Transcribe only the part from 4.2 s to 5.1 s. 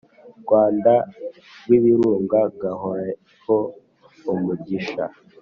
umujyisha